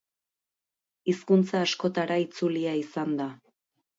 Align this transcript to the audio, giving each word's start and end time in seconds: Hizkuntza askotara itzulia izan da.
Hizkuntza 1.11 1.61
askotara 1.67 2.17
itzulia 2.23 2.75
izan 2.79 3.13
da. 3.23 3.31